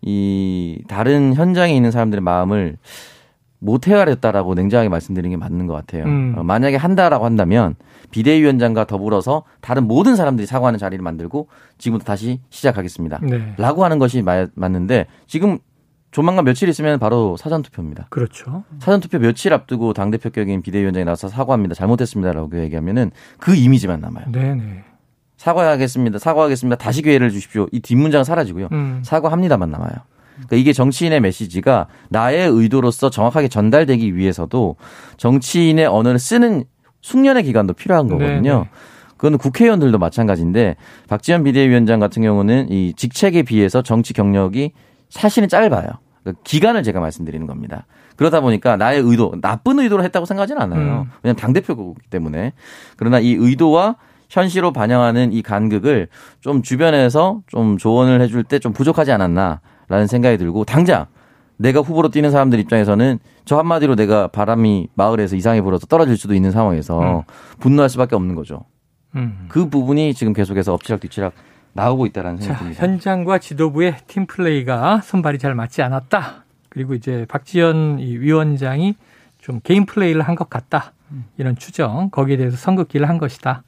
[0.00, 2.78] 이 다른 현장에 있는 사람들의 마음을
[3.64, 6.04] 못 헤아렸다라고 냉정하게 말씀드리는 게 맞는 것 같아요.
[6.04, 6.34] 음.
[6.36, 7.76] 어, 만약에 한다라고 한다면
[8.10, 11.48] 비대위원장과 더불어서 다른 모든 사람들이 사과하는 자리를 만들고
[11.78, 13.20] 지금부터 다시 시작하겠습니다.
[13.22, 13.54] 네.
[13.56, 14.22] 라고 하는 것이
[14.54, 15.58] 맞는데 지금
[16.10, 18.06] 조만간 며칠 있으면 바로 사전투표입니다.
[18.10, 18.64] 그렇죠.
[18.78, 21.74] 사전투표 며칠 앞두고 당대표 격인 비대위원장이 나와서 사과합니다.
[21.74, 24.30] 잘못했습니다라고 얘기하면은 그 이미지만 남아요.
[24.30, 24.84] 네네.
[25.38, 26.18] 사과하겠습니다.
[26.18, 26.76] 사과하겠습니다.
[26.76, 27.66] 다시 기회를 주십시오.
[27.72, 28.68] 이 뒷문장은 사라지고요.
[28.72, 29.00] 음.
[29.04, 29.94] 사과합니다만 남아요.
[30.34, 34.76] 그러니까 이게 정치인의 메시지가 나의 의도로서 정확하게 전달되기 위해서도
[35.16, 36.64] 정치인의 언어를 쓰는
[37.00, 38.52] 숙련의 기간도 필요한 거거든요.
[38.52, 38.70] 네네.
[39.16, 40.76] 그건 국회의원들도 마찬가지인데
[41.08, 44.72] 박지원 비대위원장 같은 경우는 이 직책에 비해서 정치 경력이
[45.08, 45.88] 사실은 짧아요.
[46.22, 47.86] 그러니까 기간을 제가 말씀드리는 겁니다.
[48.16, 50.80] 그러다 보니까 나의 의도, 나쁜 의도로 했다고 생각하지는 않아요.
[50.80, 51.10] 음.
[51.22, 52.52] 왜냐하면 당대표이기 때문에.
[52.96, 53.96] 그러나 이 의도와
[54.28, 56.08] 현실로 반영하는 이 간극을
[56.40, 61.06] 좀 주변에서 좀 조언을 해줄 때 좀 부족하지 않았나 라는 생각이 들고 당장
[61.56, 66.50] 내가 후보로 뛰는 사람들 입장에서는 저 한마디로 내가 바람이 마을에서 이상이 불어서 떨어질 수도 있는
[66.50, 67.22] 상황에서 음.
[67.60, 68.64] 분노할 수밖에 없는 거죠.
[69.14, 69.46] 음.
[69.48, 71.32] 그 부분이 지금 계속해서 엎치락 뒤치락
[71.72, 72.82] 나오고 있다라는 생각이 듭니다.
[72.82, 76.44] 현장과 지도부의 팀 플레이가 손발이 잘 맞지 않았다.
[76.68, 78.96] 그리고 이제 박지원 위원장이
[79.38, 80.92] 좀 개인 플레이를 한 것 같다.
[81.36, 83.62] 이런 추정, 거기에 대해서 선긋기를 한 것이다.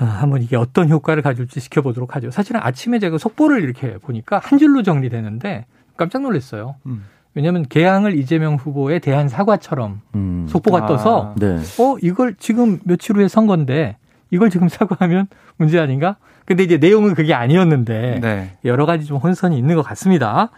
[0.00, 2.30] 아, 한번 이게 어떤 효과를 가질지 지켜보도록 하죠.
[2.30, 6.76] 사실은 아침에 제가 속보를 이렇게 보니까 한 줄로 정리되는데 깜짝 놀랐어요.
[6.86, 7.04] 음.
[7.34, 10.46] 왜냐하면 개항을 이재명 후보에 대한 사과처럼 음.
[10.48, 11.58] 속보가 아, 떠서 네.
[11.78, 13.98] 어 이걸 지금 며칠 후에 선건데
[14.30, 16.16] 이걸 지금 사과하면 문제 아닌가?
[16.46, 18.56] 근데 이제 내용은 그게 아니었는데 네.
[18.64, 20.50] 여러 가지 좀 혼선이 있는 것 같습니다.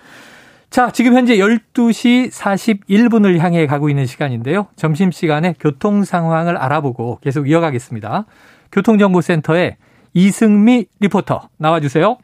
[0.70, 4.68] 자, 지금 현재 12시 41분을 향해 가고 있는 시간인데요.
[4.76, 8.24] 점심시간에 교통 상황을 알아보고 계속 이어가겠습니다.
[8.72, 9.76] 교통정보센터의
[10.14, 12.18] 이승미 리포터 나와주세요.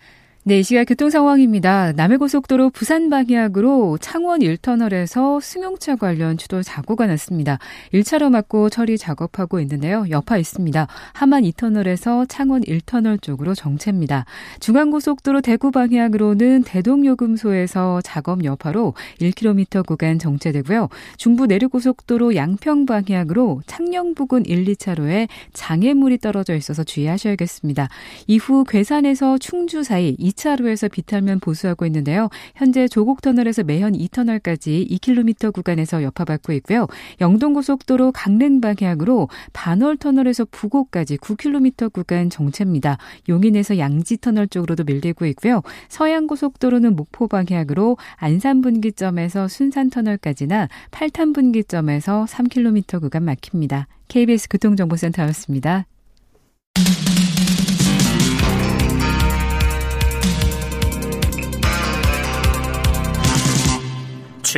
[0.48, 1.92] 네, 이 시각 교통 상황입니다.
[1.92, 7.58] 남해고속도로 부산 방향으로 창원 1터널에서 승용차 관련 추돌 사고가 났습니다.
[7.92, 10.06] 1차로 막고 처리 작업하고 있는데요.
[10.08, 10.86] 여파 있습니다.
[11.12, 14.24] 하만 2터널에서 창원 1터널 쪽으로 정체입니다.
[14.60, 20.88] 중앙고속도로 대구 방향으로는 대동요금소에서 작업 여파로 1km 구간 정체되고요.
[21.18, 27.90] 중부 내륙고속도로 양평 방향으로 창녕 부근 1, 2차로에 장애물이 떨어져 있어서 주의하셔야겠습니다.
[28.26, 32.28] 이후 괴산에서 충주 사이 2차로에서 비탈면 보수하고 있는데요.
[32.54, 36.86] 현재 조곡터널에서 매현 2터널까지 2km 구간에서 여파받고 있고요.
[37.20, 42.98] 영동고속도로 강릉 방향으로 반월터널에서 부곡까지 9km 구간 정체입니다.
[43.28, 45.62] 용인에서 양지터널 쪽으로도 밀리고 있고요.
[45.88, 53.88] 서양고속도로는 목포 방향으로 안산분기점에서 순산터널까지나 팔탄분기점에서 3km 구간 막힙니다.
[54.08, 55.86] KBS 교통정보센터였습니다.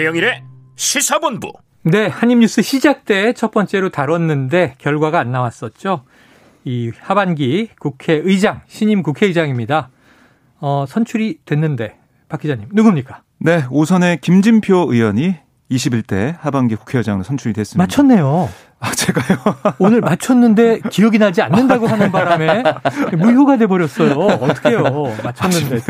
[0.00, 0.42] 최영일의
[0.76, 1.52] 시사본부.
[1.82, 6.04] 네, 한입뉴스 시작 때 첫 번째로 다뤘는데 결과가 안 나왔었죠.
[6.64, 9.90] 이 하반기 국회의장, 신임 국회의장입니다.
[10.58, 11.98] 어, 선출이 됐는데
[12.30, 13.24] 박 기자님 누굽니까?
[13.40, 15.36] 네, 오선의 김진표 의원이
[15.70, 17.82] 21대 하반기 국회의장으로 선출이 됐습니다.
[17.82, 18.48] 맞췄네요.
[18.80, 19.38] 아, 제가요?
[19.78, 22.62] 오늘 맞췄는데 기억이 나지 않는다고 하는 바람에
[23.16, 24.12] 무효가 돼 버렸어요.
[24.12, 25.16] 어떡해요.
[25.22, 25.80] 맞췄는데.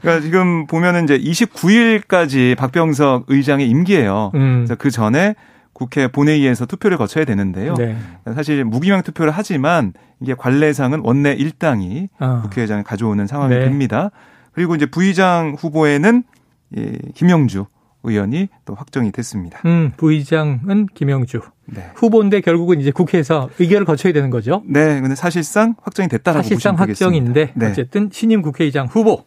[0.00, 4.32] 그러니까 지금 보면은 이제 29일까지 박병석 의장의 임기예요.
[4.34, 4.66] 음.
[4.78, 5.34] 그 전에
[5.74, 7.74] 국회 본회의에서 투표를 거쳐야 되는데요.
[7.74, 7.96] 네.
[8.34, 12.40] 사실 무기명 투표를 하지만 이게 관례상은 원내 일당이 어.
[12.42, 13.60] 국회의장을 가져오는 상황이 네.
[13.64, 14.10] 됩니다.
[14.52, 16.22] 그리고 이제 부의장 후보에는
[16.76, 17.66] 예, 김영주
[18.02, 19.60] 의원이 또 확정이 됐습니다.
[19.66, 21.40] 음, 부의장은 김영주.
[21.66, 21.90] 네.
[21.94, 24.62] 후보인데 결국은 이제 국회에서 의결을 거쳐야 되는 거죠.
[24.66, 27.66] 네, 근데 사실상 확정이 됐다라고 사실상 확정인데 네.
[27.66, 29.24] 어쨌든 신임 국회의장 후보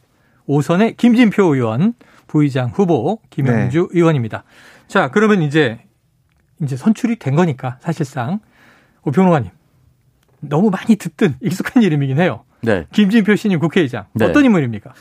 [0.47, 1.93] 5선의 김진표 의원,
[2.27, 3.99] 부의장 후보 김영주 네.
[3.99, 4.43] 의원입니다.
[4.88, 5.79] 자, 그러면 이제
[6.62, 8.39] 이제 선출이 된 거니까 사실상
[9.03, 9.51] 오 평론가님
[10.41, 12.43] 너무 많이 듣던 익숙한 이름이긴 해요.
[12.63, 12.86] 네.
[12.91, 14.26] 김진표 신임 국회의장 네.
[14.26, 14.93] 어떤 인물입니까?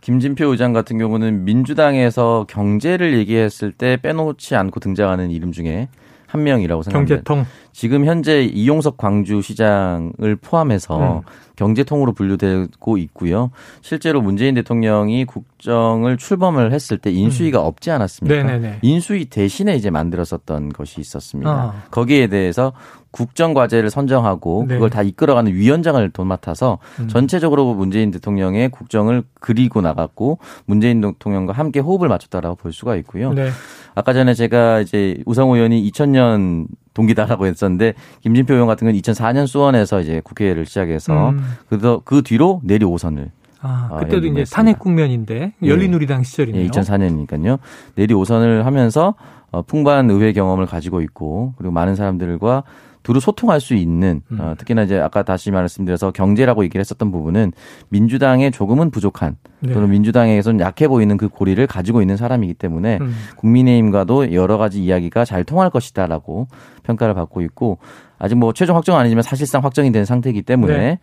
[0.00, 5.88] 김진표 의장 같은 경우는 민주당에서 경제를 얘기했을 때 빼놓지 않고 등장하는 이름 중에
[6.32, 7.16] 한 명이라고 생각합니다.
[7.16, 7.44] 경제통.
[7.72, 11.20] 지금 현재 이용석 광주시장을 포함해서 음.
[11.56, 13.50] 경제통으로 분류되고 있고요.
[13.82, 17.66] 실제로 문재인 대통령이 국정을 출범을 했을 때 인수위가 음.
[17.66, 18.42] 없지 않았습니까?
[18.42, 18.78] 네네네.
[18.80, 21.50] 인수위 대신에 이제 만들었었던 것이 있었습니다.
[21.50, 21.82] 아.
[21.90, 22.72] 거기에 대해서
[23.10, 24.74] 국정 과제를 선정하고 네.
[24.74, 27.08] 그걸 다 이끌어가는 위원장을 도맡아서 음.
[27.08, 33.34] 전체적으로 문재인 대통령의 국정을 그리고 나갔고 문재인 대통령과 함께 호흡을 맞췄다라고 볼 수가 있고요.
[33.34, 33.50] 네.
[33.94, 40.00] 아까 전에 제가 이제 우상호 의원이 2000년 동기다라고 했었는데 김진표 의원 같은 경우는 2004년 수원에서
[40.00, 41.42] 이제 국회를 시작해서 음.
[41.68, 45.66] 그, 그 뒤로 내리 5선을 아, 어, 그때도 이제 탄핵 국면인데 예.
[45.66, 46.64] 열린우리당 시절이네요.
[46.64, 47.58] 예, 2004년이니까요.
[47.94, 49.14] 내리 5선을 하면서
[49.52, 52.64] 어, 풍부한 의회 경험을 가지고 있고 그리고 많은 사람들과
[53.02, 54.40] 두루 소통할 수 있는 음.
[54.40, 57.52] 어, 특히나 이제 아까 다시 말씀드려서 경제라고 얘기를 했었던 부분은
[57.88, 59.72] 민주당에 조금은 부족한 네.
[59.72, 63.14] 또는 민주당에서는 약해 보이는 그 고리를 가지고 있는 사람이기 때문에 음.
[63.36, 66.48] 국민의힘과도 여러 가지 이야기가 잘 통할 것이다라고
[66.82, 67.78] 평가를 받고 있고
[68.18, 70.98] 아직 뭐 최종 확정은 아니지만 사실상 확정이 된 상태이기 때문에 네.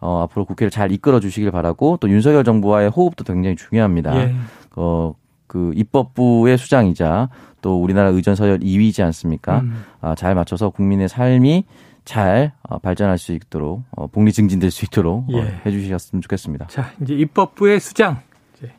[0.00, 4.16] 어, 앞으로 국회를 잘 이끌어 주시길 바라고 또 윤석열 정부와의 호흡도 굉장히 중요합니다.
[4.16, 4.34] 예.
[4.76, 5.14] 어,
[5.46, 7.28] 그 입법부의 수장이자
[7.64, 9.60] 또 우리나라 의전 서열 2위지 않습니까?
[9.60, 9.84] 음.
[10.02, 11.64] 아, 잘 맞춰서 국민의 삶이
[12.04, 15.60] 잘 어, 발전할 수 있도록 어, 복리 증진될 수 있도록 어, 예.
[15.64, 16.66] 해주셨으면 좋겠습니다.
[16.66, 18.20] 자 이제 입법부의 수장
[18.54, 18.70] 이제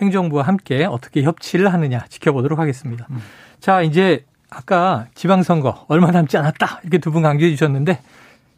[0.00, 3.08] 행정부와 함께 어떻게 협치를 하느냐 지켜보도록 하겠습니다.
[3.10, 3.18] 음.
[3.58, 7.98] 자 이제 아까 지방선거 얼마 남지 않았다 이렇게 두 분 강조해 주셨는데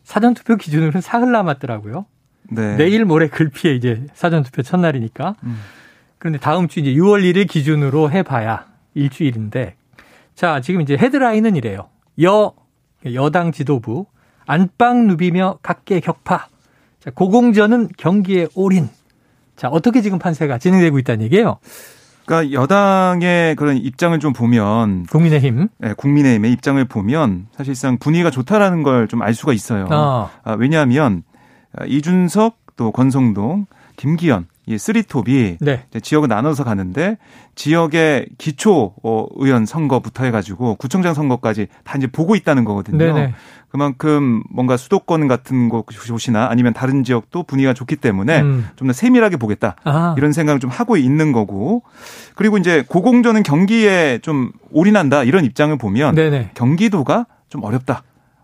[0.04, 2.04] 사전투표 기준으로는 사흘 남았더라고요.
[2.50, 2.76] 네.
[2.76, 5.36] 내일 모레 글피에 이제 사전투표 첫날이니까.
[5.44, 5.58] 음.
[6.18, 9.76] 그런데 다음 주 이제 6월 1일 기준으로 해봐야 일주일인데
[10.34, 11.88] 자 지금 이제 헤드라인은 이래요.
[12.22, 12.52] 여
[13.14, 14.06] 여당 지도부
[14.46, 16.48] 안방 누비며 각계 격파
[17.00, 18.90] 자, 고공전은 경기에 올인.
[19.56, 21.56] 자, 어떻게 지금 판세가 진행되고 있다는 얘기예요?
[22.26, 29.06] 그러니까 여당의 그런 입장을 좀 보면 국민의힘, 네, 국민의힘의 입장을 보면 사실상 분위기가 좋다라는 걸
[29.08, 29.86] 좀 알 수가 있어요.
[29.90, 30.28] 어.
[30.44, 31.22] 아, 왜냐하면
[31.86, 33.64] 이준석 또 권성동,
[33.96, 35.84] 김기현 이 쓰리톱이 네.
[36.00, 37.18] 지역을 나눠서 가는데
[37.56, 42.98] 지역의 기초 어, 의원 선거부터 해가지고 구청장 선거까지 다 이제 보고 있다는 거거든요.
[42.98, 43.34] 네네.
[43.68, 48.68] 그만큼 뭔가 수도권 같은 곳이나 아니면 다른 지역도 분위기가 좋기 때문에 음.
[48.76, 50.14] 좀더 세밀하게 보겠다 아하.
[50.16, 51.82] 이런 생각을 좀 하고 있는 거고
[52.34, 56.50] 그리고 이제 고공전은 경기에 좀 올인한다 이런 입장을 보면 네네.
[56.54, 58.02] 경기도가 좀 어렵다.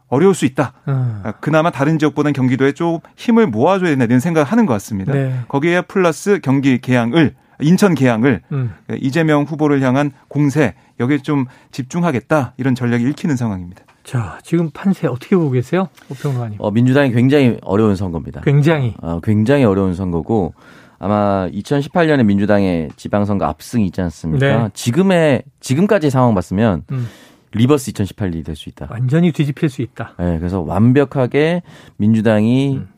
[0.08, 0.72] 어려울 수 있다.
[0.88, 1.22] 음.
[1.40, 5.12] 그나마 다른 지역보다는 경기도에 좀 힘을 모아줘야 된다 이런 생각을 하는 것 같습니다.
[5.12, 5.40] 네.
[5.48, 8.74] 거기에 플러스 경기 개항을 인천 개항을 음.
[9.00, 13.84] 이재명 후보를 향한 공세 여기에 좀 집중하겠다 이런 전략이 읽히는 상황입니다.
[14.04, 15.88] 자, 지금 판세 어떻게 보고 계세요?
[16.10, 16.58] 오평론가님.
[16.60, 18.42] 어, 민주당이 굉장히 어려운 선거입니다.
[18.42, 18.94] 굉장히.
[19.02, 20.54] 어, 굉장히 어려운 선거고
[20.98, 24.46] 아마 2018년에 민주당의 지방선거 압승이 있지 않습니까?
[24.46, 24.68] 네.
[24.74, 27.08] 지금의 지금까지 상황 봤으면 음.
[27.56, 28.88] reverse 2018이 될 수 있다.
[28.90, 30.14] 완전히 뒤집힐 수 있다.
[30.18, 31.62] 네, 그래서 완벽하게
[31.96, 32.88] 민주당이 음.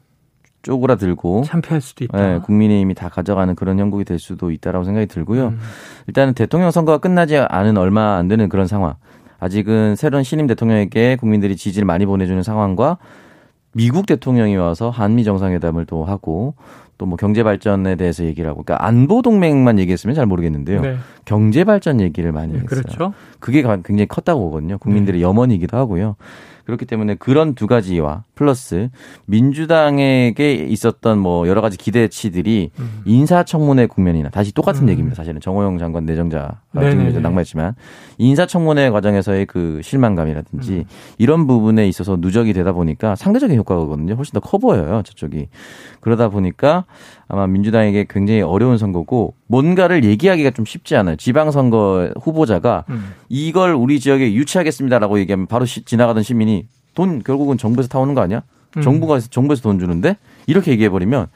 [0.62, 2.18] 쪼그라들고 참패할 수도 있다.
[2.18, 5.48] 네, 국민의힘이 다 가져가는 그런 형국이 될 수도 있다라고 생각이 들고요.
[5.48, 5.58] 음.
[6.08, 8.94] 일단은 대통령 선거가 끝나지 않은 얼마 안 되는 그런 상황.
[9.40, 12.98] 아직은 새로운 신임 대통령에게 국민들이 지지를 많이 보내주는 상황과
[13.72, 16.54] 미국 대통령이 와서 한미 정상회담을 또 하고
[16.98, 20.80] 또 뭐 경제 발전에 대해서 얘기를 하고 그러니까 안보 동맹만 얘기했으면 잘 모르겠는데요.
[20.82, 20.96] 네.
[21.24, 22.82] 경제 발전 얘기를 많이 네, 했어요.
[22.82, 23.14] 그렇죠.
[23.40, 24.78] 그게 굉장히 컸다고 보거든요.
[24.78, 25.24] 국민들의 네.
[25.24, 26.16] 염원이기도 하고요.
[26.68, 28.90] 그렇기 때문에 그런 두 가지와 플러스
[29.24, 33.02] 민주당에게 있었던 뭐 여러 가지 기대치들이 음.
[33.06, 34.90] 인사청문회 국면이나 다시 똑같은 음.
[34.90, 35.16] 얘기입니다.
[35.16, 37.74] 사실은 정호영 장관 내정자 증명자 낙마했지만
[38.18, 40.84] 인사청문회 과정에서의 그 실망감이라든지 음.
[41.16, 44.12] 이런 부분에 있어서 누적이 되다 보니까 상대적인 효과거든요.
[44.12, 45.00] 훨씬 더 커 보여요.
[45.06, 45.48] 저쪽이.
[46.00, 46.84] 그러다 보니까
[47.28, 51.16] 아마 민주당에게 굉장히 어려운 선거고 뭔가를 얘기하기가 좀 쉽지 않아요.
[51.16, 53.14] 지방선거 후보자가 음.
[53.28, 58.42] 이걸 우리 지역에 유치하겠습니다라고 얘기하면 바로 시, 지나가던 시민이 돈 결국은 정부에서 타오는 거 아니야?
[58.76, 58.82] 음.
[58.82, 61.26] 정부가 정부에서 돈 주는데 이렇게 얘기해 버리면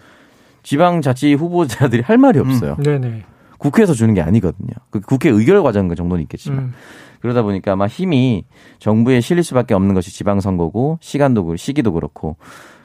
[0.63, 2.47] 지방자치 후보자들이 할 말이 음.
[2.47, 2.77] 없어요.
[2.79, 2.83] 음.
[2.83, 3.25] 네네.
[3.59, 4.73] 국회에서 주는 게 아니거든요.
[4.91, 6.75] 그 국회 의결 과정 정도는 있겠지만 음.
[7.21, 8.45] 그러다 보니까 아마 힘이
[8.81, 12.37] 정부에 실릴 수밖에 없는 것이 지방선거고 시간도 시기도 그렇고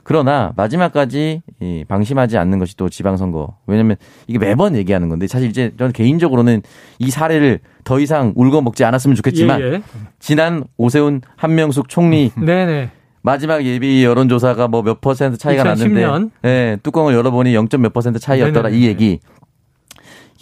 [0.08, 3.58] 그러나 마지막까지 이 방심하지 않는 것이 또 지방선거.
[3.68, 6.62] 왜냐면 이게 매번 얘기하는 건데 사실 이제 저는 개인적으로는
[6.98, 9.82] 이 사례를 더 이상 울고 먹지 않았으면 좋겠지만 예, 예.
[10.20, 12.90] 지난 오세훈 한명숙 총리 네네.
[13.22, 16.00] 마지막 예비 여론조사가 뭐 몇 퍼센트 차이가 2010년.
[16.02, 17.68] 났는데 네, 뚜껑을 열어보니 0.
[17.80, 18.82] 몇 퍼센트 차이였더라 네네.
[18.82, 19.20] 이 얘기.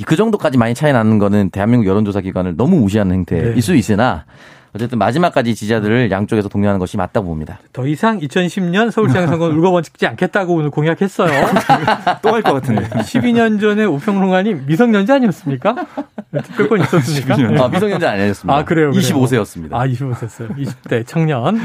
[0.06, 3.62] 그 정도까지 많이 차이 나는 거는 대한민국 여론조사 기관을 너무 무시하는 행태일 네.
[3.62, 4.26] 수 있으나
[4.76, 7.60] 어쨌든 마지막까지 지지자들을 양쪽에서 동료하는 것이 맞다고 봅니다.
[7.72, 11.30] 더 이상 2010년 서울시장 선거 울고번 찍지 않겠다고 오늘 공약했어요.
[12.22, 12.82] 또 할 것 같은데.
[12.90, 15.76] 12년 전에 우평론가님 미성년자 아니었습니까?
[16.44, 17.36] 특별권 있었습니까?
[17.64, 18.54] 아, 미성년자 아니었습니다.
[18.58, 18.92] 아, 그래요?
[18.92, 19.02] 그래요.
[19.02, 19.74] 25세였습니다.
[19.76, 20.58] 아, 25세였어요.
[20.58, 21.58] 20대 청년.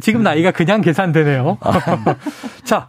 [0.00, 1.58] 지금 나이가 그냥 계산되네요.
[2.64, 2.88] 자,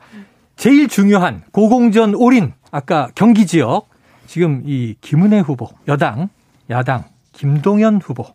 [0.55, 2.53] 제일 중요한 고공전 올인.
[2.71, 3.89] 아까 경기 지역.
[4.25, 6.29] 지금 이 김은혜 후보, 여당,
[6.69, 8.25] 야당, 김동연 후보.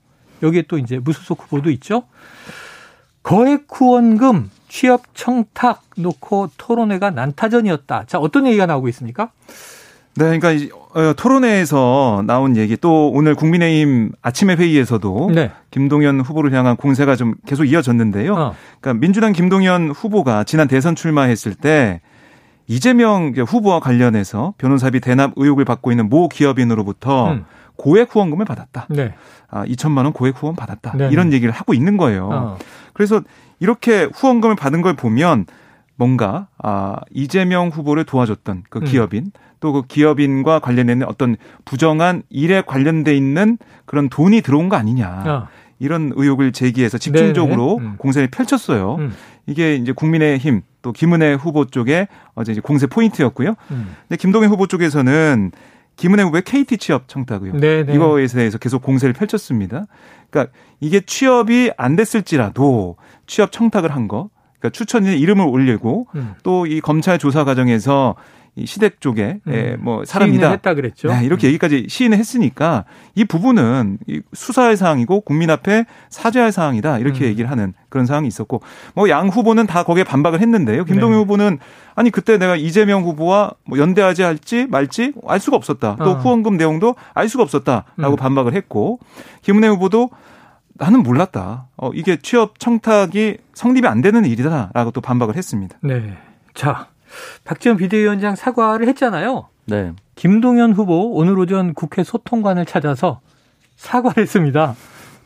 [0.43, 2.05] 여기에 또 이제 무소속 후보도 있죠.
[3.23, 8.05] 거액 후원금 취업 청탁 놓고 토론회가 난타전이었다.
[8.07, 9.31] 자, 어떤 얘기가 나오고 있습니까?
[10.17, 15.51] 네, 그러니까 어, 토론회에서 나온 얘기 또 오늘 국민의힘 아침의 회의에서도 네.
[15.71, 18.35] 김동연 후보를 향한 공세가 좀 계속 이어졌는데요.
[18.35, 18.55] 어.
[18.81, 22.01] 그러니까 민주당 김동연 후보가 지난 대선 출마했을 때
[22.67, 27.45] 이재명 후보와 관련해서 변호사비 대납 의혹을 받고 있는 모 기업인으로부터 음.
[27.81, 28.87] 고액 후원금을 받았다.
[28.91, 29.15] 네.
[29.49, 30.93] 아, 2천만 원 고액 후원 받았다.
[30.99, 32.29] 네 이런 얘기를 하고 있는 거예요.
[32.31, 32.59] 어.
[32.93, 33.23] 그래서
[33.59, 35.47] 이렇게 후원금을 받은 걸 보면
[35.97, 38.85] 뭔가 아, 이재명 후보를 도와줬던 그 음.
[38.85, 39.31] 기업인 음.
[39.61, 45.25] 또그 기업인과 관련된 어떤 부정한 일에 관련돼 있는 그런 돈이 들어온 거 아니냐.
[45.27, 45.49] 어.
[45.79, 47.95] 이런 의혹을 제기해서 집중적으로 음.
[47.97, 48.97] 공세를 펼쳤어요.
[48.97, 49.13] 음.
[49.47, 53.55] 이게 이제 국민의힘 또 김은혜 후보 쪽에 어제 이제 공세 포인트였고요.
[53.71, 53.97] 음.
[54.07, 55.51] 근데 김동연 후보 쪽에서는
[56.01, 57.59] 김은혜 후보의 KT 취업 청탁이요.
[57.59, 57.95] 네네.
[57.95, 59.85] 이거에 대해서 계속 공세를 펼쳤습니다.
[60.31, 66.35] 그러니까 이게 취업이 안 됐을지라도 취업 청탁을 한 거, 그러니까 추천인의 이름을 올리고 음.
[66.43, 68.17] 또이 검찰 조사 과정에서
[68.57, 69.53] 이 시댁 쪽에 음.
[69.53, 70.51] 예, 뭐 사람이다.
[70.51, 71.09] 했다 그랬죠.
[71.09, 71.49] 네, 이렇게 음.
[71.49, 72.85] 얘기까지 시인을 했으니까
[73.15, 73.99] 이 부분은
[74.33, 77.29] 수사할 사항이고 국민 앞에 사죄할 사항이다 이렇게 음.
[77.31, 78.61] 얘기를 하는 그런 상황이 있었고
[78.95, 80.85] 뭐 양 후보는 다 거기에 반박을 했는데요.
[80.85, 81.19] 김동연 네.
[81.23, 81.59] 후보는
[81.95, 85.97] 아니 그때 내가 이재명 후보와 뭐 연대하지 할지 말지 알 수가 없었다.
[85.97, 86.15] 또 어.
[86.15, 88.17] 후원금 내용도 알 수가 없었다라고 음.
[88.17, 89.01] 반박을 했고
[89.43, 90.11] 김은혜 후보도
[90.75, 91.67] 나는 몰랐다.
[91.77, 95.77] 어, 이게 취업 청탁이 성립이 안 되는 일이다라고 또 반박을 했습니다.
[95.83, 96.17] 네.
[96.55, 96.87] 자,
[97.45, 99.49] 박지원 비대위원장 사과를 했잖아요.
[99.67, 99.93] 네.
[100.15, 103.21] 김동연 후보 오늘 오전 국회 소통관을 찾아서
[103.77, 104.75] 사과를 했습니다.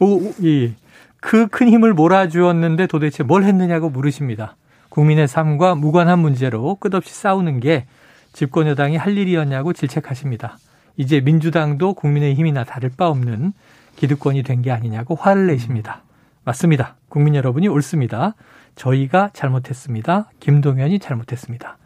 [0.01, 0.75] 오, 이,
[1.20, 4.57] 그 큰 힘을 몰아주었는데 도대체 뭘 했느냐고 물으십니다.
[4.90, 7.87] 국민의 삶과 무관한 문제로 끝없이 싸우는 게
[8.33, 10.59] 집권 여당이 할 일이었냐고 질책하십니다.
[10.97, 13.53] 이제 민주당도 국민의 힘이나 다를 바 없는
[13.97, 16.03] 기득권이 된 게 아니냐고 화를 내십니다.
[16.44, 16.97] 맞습니다.
[17.09, 18.35] 국민 여러분이 옳습니다.
[18.74, 20.30] 저희가 잘못했습니다.
[20.40, 21.78] 김동연이 잘못했습니다.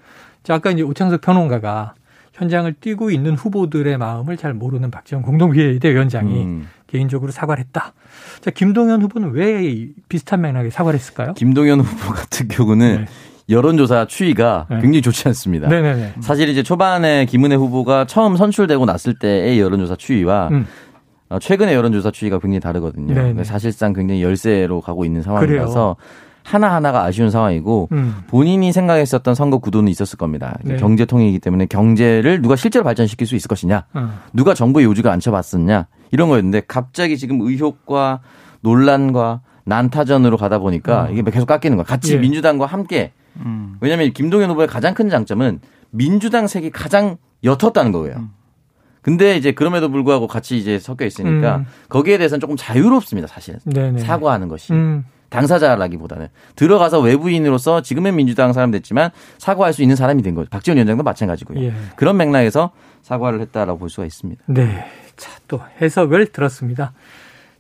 [0.42, 1.94] 자, 아까 이제 오창석 평론가가
[2.33, 6.68] 현장을 뛰고 있는 후보들의 마음을 잘 모르는 박지원 공동비대위원장이 음.
[6.87, 7.92] 개인적으로 사과를 했다.
[8.40, 11.35] 자, 김동연 후보는 왜 비슷한 맥락에 사과를 했을까요?
[11.35, 13.07] 김동연 후보 같은 경우는 네.
[13.51, 14.77] 여론조사 추이가 네.
[14.77, 15.68] 굉장히 좋지 않습니다.
[15.68, 16.14] 네네네.
[16.20, 20.66] 사실 이제 초반에 김은혜 후보가 처음 선출되고 났을 때의 여론조사 추이와 음.
[21.31, 23.14] 어, 최근의 여론조사 추이가 굉장히 다르거든요.
[23.14, 23.44] 네네.
[23.44, 25.96] 사실상 굉장히 열세로 가고 있는 상황이라서
[26.49, 28.23] 하나하나가 아쉬운 상황이고 음.
[28.27, 30.59] 본인이 생각했었던 선거 구도는 있었을 겁니다.
[30.65, 30.77] 네.
[30.77, 34.13] 경제 통일이기 때문에 경제를 누가 실제로 발전시킬 수 있을 것이냐, 음.
[34.33, 38.21] 누가 정부의 요지가 앉혀봤었냐 이런 거였는데 갑자기 지금 의혹과
[38.63, 41.13] 논란과 난타전으로 가다 보니까 음.
[41.13, 41.85] 이게 계속 깎이는 거야.
[41.85, 42.19] 같이 예.
[42.19, 43.77] 민주당과 함께 음.
[43.81, 48.17] 왜냐하면 김동연 후보의 가장 큰 장점은 민주당 색이 가장 옅었다는 거예요.
[48.17, 48.31] 음.
[49.03, 51.67] 근데 이제 그럼에도 불구하고 같이 이제 섞여 있으니까 음.
[51.89, 53.59] 거기에 대해서는 조금 자유롭습니다, 사실.
[53.65, 54.01] 네네.
[54.01, 54.73] 사과하는 것이.
[55.29, 55.31] 음.
[55.31, 60.49] 당사자라기보다는 들어가서 외부인으로서 지금의 민주당 사람 됐지만 사과할 수 있는 사람이 된 거죠.
[60.51, 61.62] 박지원 위원장도 마찬가지고요.
[61.62, 61.73] 예.
[61.97, 62.71] 그런 맥락에서
[63.03, 64.43] 사과를 했다라고 볼 수가 있습니다.
[64.47, 64.87] 네.
[65.17, 66.93] 자, 또 해석을 들었습니다.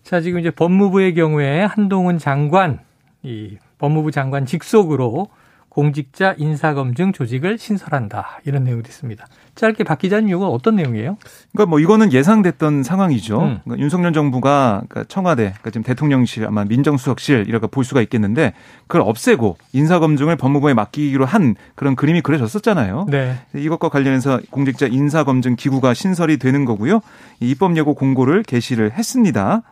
[0.02, 2.80] 자, 지금 이제 법무부의 경우에 한동훈 장관,
[3.22, 5.28] 이 법무부 장관 직속으로
[5.68, 8.40] 공직자 인사검증 조직을 신설한다.
[8.44, 9.24] 이런 내용도 있습니다.
[9.54, 11.16] 짧게 박 기자님 이건 어떤 내용이에요?
[11.52, 13.40] 그러니까 뭐 이거는 예상됐던 상황이죠.
[13.40, 13.60] 음.
[13.64, 18.54] 그러니까 윤석열 정부가 그러니까 청와대, 그러니까 지금 대통령실 아마 민정수석실 이렇게 볼 수가 있겠는데
[18.86, 23.06] 그걸 없애고 인사검증을 법무부에 맡기기로 한 그런 그림이 그려졌었잖아요.
[23.10, 23.34] 네.
[23.54, 27.00] 이것과 관련해서 공직자 인사검증 기구가 신설이 되는 거고요.
[27.40, 29.62] 입법 예고 공고를 게시를 했습니다.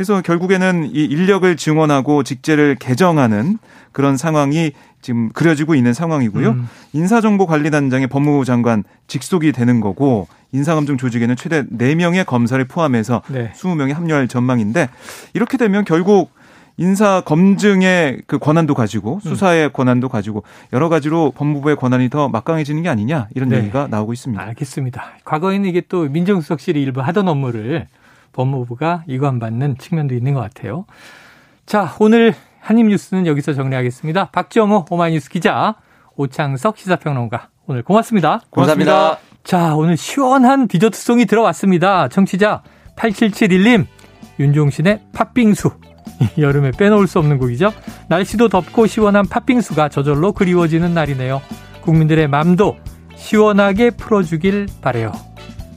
[0.00, 3.58] 그래서 결국에는 이 인력을 증원하고 직제를 개정하는
[3.92, 6.48] 그런 상황이 지금 그려지고 있는 상황이고요.
[6.52, 6.68] 음.
[6.94, 13.52] 인사정보관리단장의 법무부 장관 직속이 되는 거고 인사검증 조직에는 최대 4명의 검사를 포함해서 네.
[13.54, 14.88] 20명이 합류할 전망인데
[15.34, 16.32] 이렇게 되면 결국
[16.78, 19.20] 인사 검증의 그 권한도 가지고 음.
[19.20, 19.72] 수사의 음.
[19.74, 23.58] 권한도 가지고 여러 가지로 법무부의 권한이 더 막강해지는 게 아니냐 이런 네.
[23.58, 24.42] 얘기가 나오고 있습니다.
[24.42, 25.04] 알겠습니다.
[25.26, 27.86] 과거에는 이게 또 민정수석실이 일부 하던 업무를
[28.32, 30.86] 법무부가 이관받는 측면도 있는 것 같아요.
[31.66, 34.30] 자, 오늘 한입 뉴스는 여기서 정리하겠습니다.
[34.30, 35.76] 박정호 오마이뉴스 기자,
[36.16, 38.40] 오창석 시사평론가 오늘 고맙습니다.
[38.50, 38.92] 고맙습니다.
[38.92, 39.30] 고맙습니다.
[39.44, 42.08] 자, 오늘 시원한 디저트송이 들어왔습니다.
[42.08, 42.62] 청취자
[42.96, 43.86] 8771님,
[44.38, 45.70] 윤종신의 팥빙수.
[46.38, 47.72] 여름에 빼놓을 수 없는 곡이죠.
[48.08, 51.40] 날씨도 덥고 시원한 팥빙수가 저절로 그리워지는 날이네요.
[51.82, 52.76] 국민들의 맘도
[53.16, 55.12] 시원하게 풀어주길 바래요.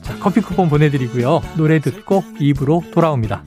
[0.04, 1.40] 자, 커피 쿠폰 보내드리고요.
[1.56, 3.42] 노래 듣고 입으로 돌아옵니다.